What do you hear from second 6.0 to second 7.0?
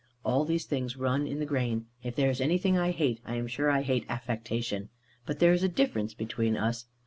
between us.